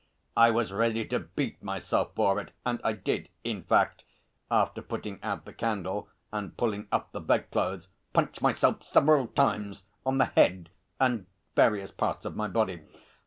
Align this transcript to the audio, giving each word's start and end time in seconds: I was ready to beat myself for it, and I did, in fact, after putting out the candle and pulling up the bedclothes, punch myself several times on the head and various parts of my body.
I 0.35 0.49
was 0.49 0.71
ready 0.71 1.05
to 1.09 1.19
beat 1.19 1.61
myself 1.61 2.15
for 2.15 2.39
it, 2.39 2.49
and 2.65 2.81
I 2.83 2.93
did, 2.93 3.29
in 3.43 3.61
fact, 3.61 4.03
after 4.49 4.81
putting 4.81 5.21
out 5.21 5.45
the 5.45 5.53
candle 5.53 6.09
and 6.31 6.57
pulling 6.57 6.87
up 6.91 7.11
the 7.11 7.21
bedclothes, 7.21 7.87
punch 8.11 8.41
myself 8.41 8.81
several 8.81 9.27
times 9.27 9.83
on 10.03 10.17
the 10.17 10.25
head 10.25 10.71
and 10.99 11.27
various 11.55 11.91
parts 11.91 12.25
of 12.25 12.35
my 12.35 12.47
body. 12.47 12.81